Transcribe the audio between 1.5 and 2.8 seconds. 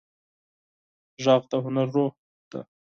هنر روح دی